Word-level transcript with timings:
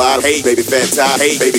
vibe. 0.00 0.22
Hey, 0.22 0.42
baby, 0.42 0.62
fantastic. 0.62 1.20
Hey, 1.20 1.38
baby. 1.38 1.49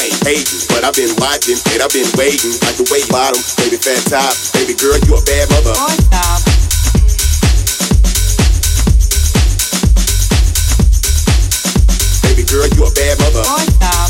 ain't 0.00 0.16
hating, 0.24 0.64
but 0.68 0.84
I've 0.84 0.94
been 0.94 1.12
watching 1.20 1.60
and 1.72 1.82
I've 1.82 1.92
been 1.92 2.08
waiting 2.16 2.56
like 2.64 2.76
the 2.80 2.88
weight 2.88 3.08
bottom, 3.12 3.40
baby 3.60 3.76
fat 3.76 4.00
top, 4.08 4.32
baby 4.56 4.72
girl, 4.72 4.96
you 4.96 5.12
a 5.12 5.22
bad 5.28 5.48
mother. 5.52 5.74
Oh, 5.76 5.92
stop. 6.08 6.40
Baby 12.24 12.44
girl, 12.48 12.66
you 12.66 12.82
a 12.84 12.90
bad 12.96 13.18
mother. 13.20 13.44
Oh, 13.44 13.60
stop. 13.76 14.09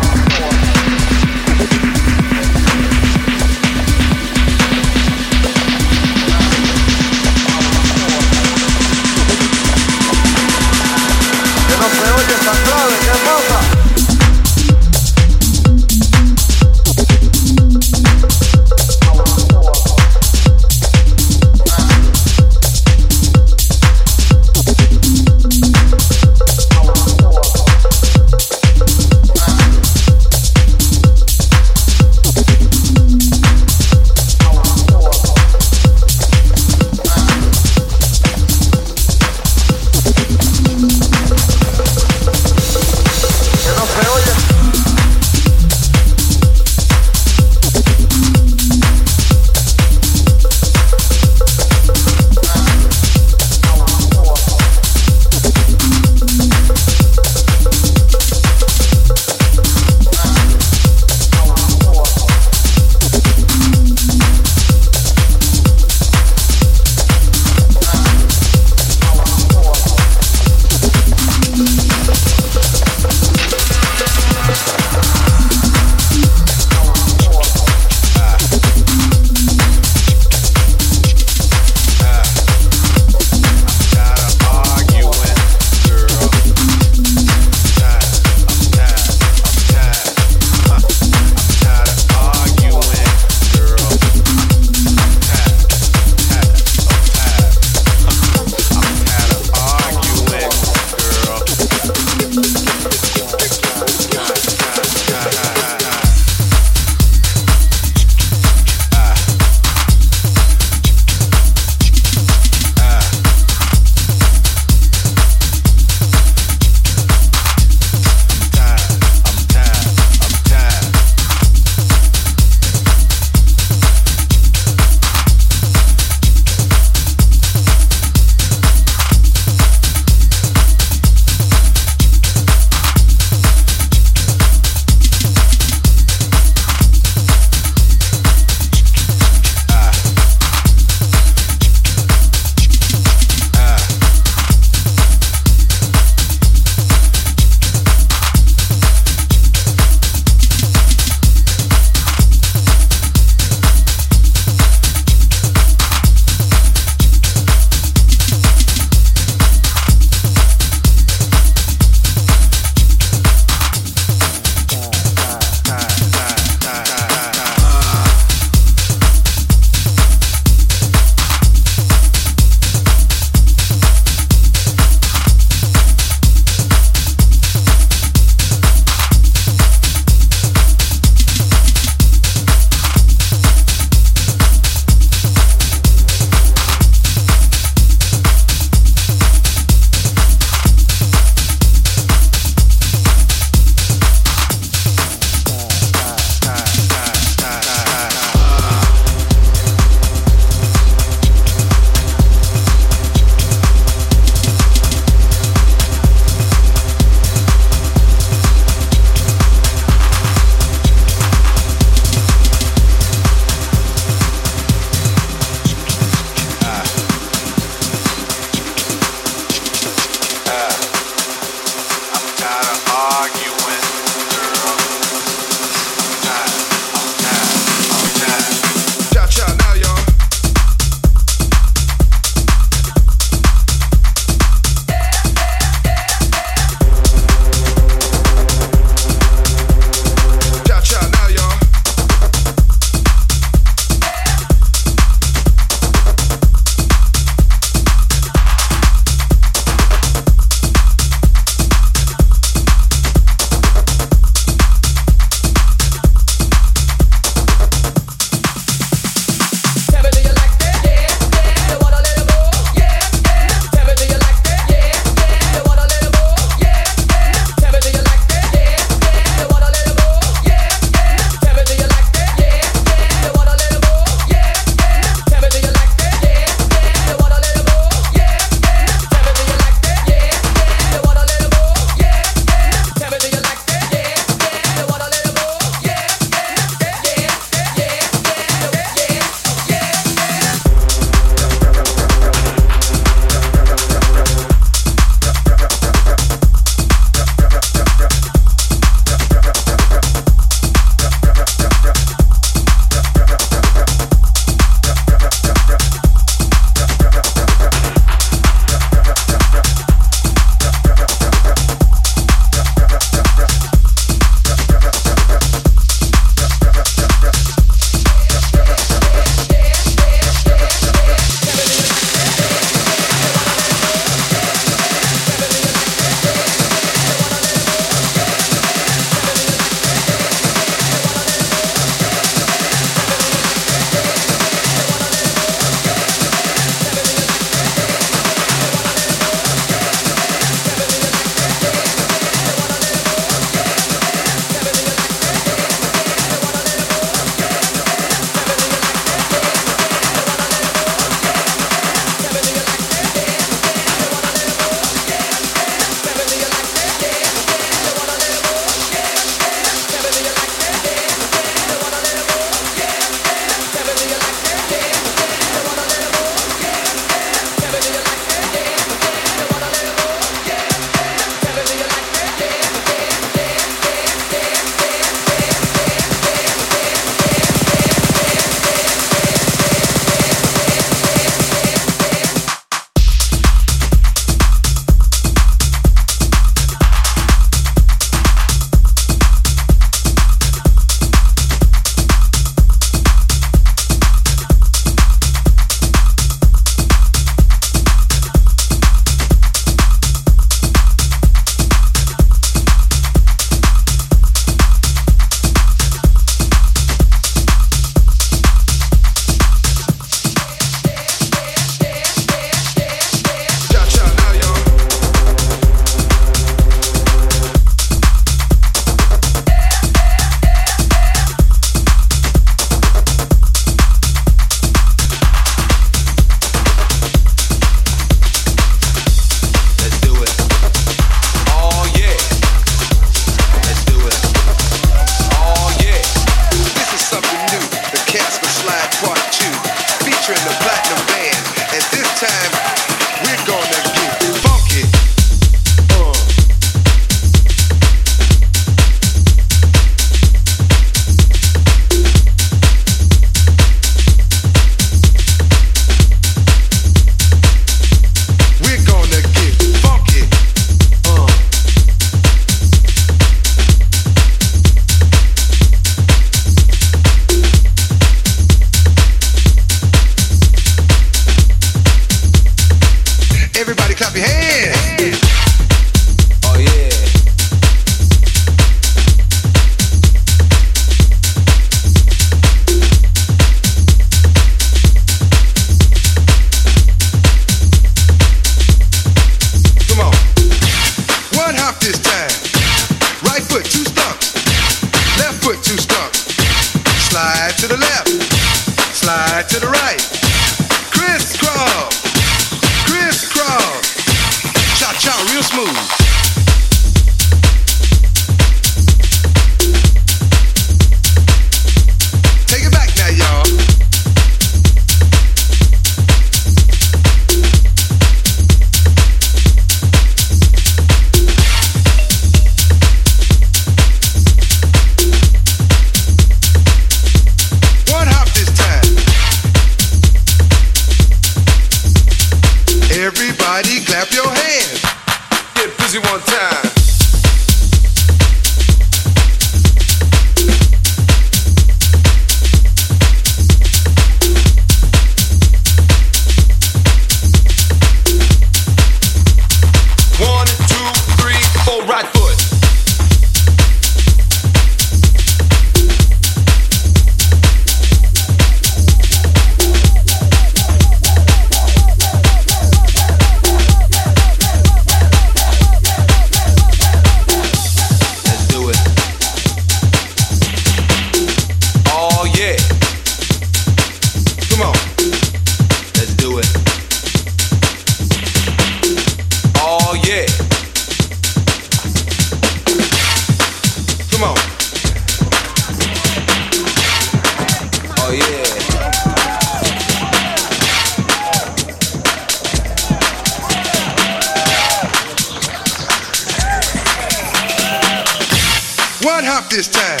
Mud 599.12 599.24
hop 599.24 599.50
this 599.50 599.68
time. 599.68 600.00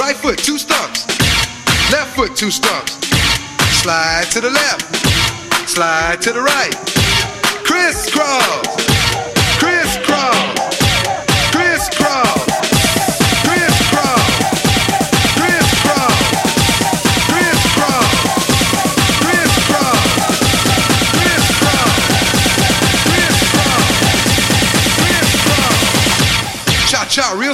Right 0.00 0.16
foot, 0.16 0.38
two 0.38 0.56
stumps. 0.56 1.06
Left 1.92 2.16
foot, 2.16 2.34
two 2.34 2.50
stumps. 2.50 2.92
Slide 3.82 4.24
to 4.30 4.40
the 4.40 4.48
left. 4.48 5.68
Slide 5.68 6.22
to 6.22 6.32
the 6.32 6.40
right. 6.40 6.74
Crisscross. 7.66 8.85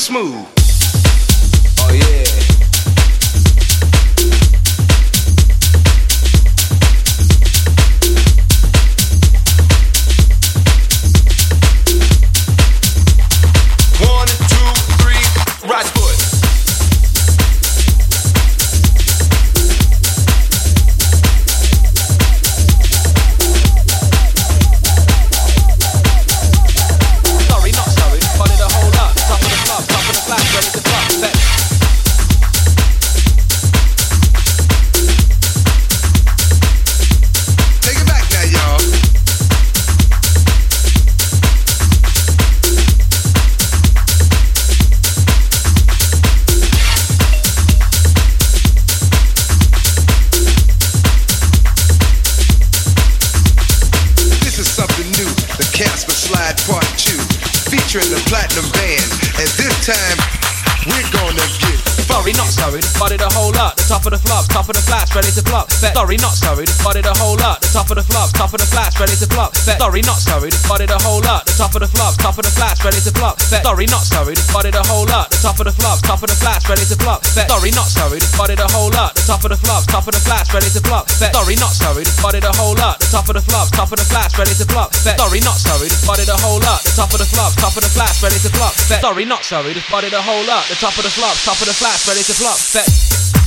smooth. 0.02 0.61
Sorry, 69.82 69.98
not 70.06 70.22
sorry. 70.22 70.46
This 70.46 70.62
body 70.62 70.86
a 70.86 70.94
whole 71.02 71.18
lot. 71.26 71.42
The 71.42 71.58
top 71.58 71.74
of 71.74 71.82
the 71.82 71.90
flops, 71.90 72.14
top 72.14 72.38
of 72.38 72.46
the 72.46 72.54
flats, 72.54 72.86
ready 72.86 73.02
to 73.02 73.10
flop. 73.18 73.34
That 73.50 73.66
story 73.66 73.90
not 73.90 74.06
This 74.06 74.46
body 74.54 74.70
a 74.70 74.78
whole 74.86 75.10
lot. 75.10 75.34
The 75.34 75.42
top 75.42 75.58
of 75.58 75.66
the 75.66 75.74
flops, 75.74 76.06
top 76.06 76.22
of 76.22 76.30
the 76.30 76.38
flats, 76.38 76.70
ready 76.70 76.86
to 76.86 76.94
flop. 77.02 77.26
That 77.34 77.50
story 77.50 77.74
not 77.74 77.90
This 77.90 78.30
body 78.38 78.54
a 78.54 78.62
whole 78.70 78.94
lot. 78.94 79.18
The 79.18 79.26
top 79.26 79.42
of 79.42 79.50
the 79.50 79.58
flops, 79.58 79.90
top 79.90 80.06
of 80.06 80.14
the 80.14 80.22
flats, 80.22 80.54
ready 80.54 80.70
to 80.70 80.78
flop. 80.86 81.10
That 81.18 81.34
story 81.34 81.58
not 81.58 81.74
This 81.74 82.14
body 82.22 82.38
a 82.38 82.54
whole 82.54 82.78
lot. 82.78 83.02
The 83.02 83.10
top 83.10 83.26
of 83.26 83.34
the 83.34 83.42
flops, 83.42 83.74
top 83.74 83.90
of 83.90 83.98
the 83.98 84.06
flats, 84.06 84.38
ready 84.38 84.54
to 84.54 84.66
flop. 84.70 84.94
That 85.02 85.18
story 85.18 85.42
not 85.42 85.58
scurried, 85.58 85.90
spotted 85.90 86.30
a 86.30 86.38
whole 86.38 86.62
lot. 86.62 86.78
The 86.86 86.94
top 86.94 87.10
of 87.10 87.18
the 87.18 87.26
flop, 87.26 87.50
top 87.58 87.74
of 87.74 87.82
the 87.82 87.90
flats, 87.90 88.22
ready 88.22 88.38
to 88.38 88.50
flop. 88.54 88.78
That 88.86 89.02
story 89.02 89.26
not 89.26 89.42
scurried, 89.42 89.82
spotted 89.82 90.14
a 90.14 90.22
whole 90.22 90.46
lot. 90.46 90.62
The 90.70 90.78
top 90.78 90.94
of 90.94 91.02
the 91.02 91.10
flops, 91.10 91.42
top 91.42 91.58
of 91.58 91.66
the 91.66 91.74
flats, 91.74 92.06
ready 92.06 92.22
to 92.22 92.34
flop. 92.38 92.54
That 92.78 93.41